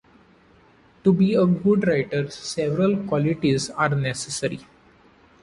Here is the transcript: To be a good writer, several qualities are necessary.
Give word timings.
To 1.03 1.13
be 1.13 1.35
a 1.35 1.45
good 1.45 1.85
writer, 1.87 2.27
several 2.31 2.97
qualities 3.03 3.69
are 3.69 3.89
necessary. 3.89 4.65